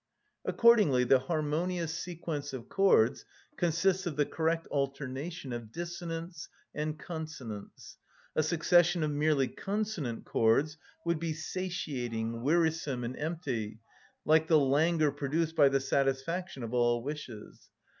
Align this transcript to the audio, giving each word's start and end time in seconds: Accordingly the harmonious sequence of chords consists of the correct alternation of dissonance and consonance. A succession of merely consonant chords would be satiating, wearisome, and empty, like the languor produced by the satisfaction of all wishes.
Accordingly 0.45 1.03
the 1.03 1.19
harmonious 1.19 1.93
sequence 1.93 2.53
of 2.53 2.67
chords 2.69 3.23
consists 3.55 4.07
of 4.07 4.15
the 4.15 4.25
correct 4.25 4.65
alternation 4.71 5.53
of 5.53 5.71
dissonance 5.71 6.49
and 6.73 6.97
consonance. 6.97 7.99
A 8.35 8.41
succession 8.41 9.03
of 9.03 9.11
merely 9.11 9.47
consonant 9.47 10.25
chords 10.25 10.79
would 11.05 11.19
be 11.19 11.33
satiating, 11.33 12.41
wearisome, 12.41 13.03
and 13.03 13.15
empty, 13.15 13.79
like 14.25 14.47
the 14.47 14.57
languor 14.57 15.11
produced 15.11 15.55
by 15.55 15.69
the 15.69 15.79
satisfaction 15.79 16.63
of 16.63 16.73
all 16.73 17.03
wishes. 17.03 17.69